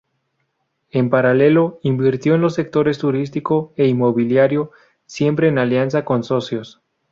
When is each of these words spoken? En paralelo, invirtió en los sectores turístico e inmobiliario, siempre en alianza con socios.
En 0.89 1.11
paralelo, 1.11 1.79
invirtió 1.83 2.33
en 2.33 2.41
los 2.41 2.55
sectores 2.55 2.97
turístico 2.97 3.71
e 3.77 3.85
inmobiliario, 3.87 4.71
siempre 5.05 5.47
en 5.49 5.59
alianza 5.59 6.05
con 6.05 6.23
socios. 6.23 6.81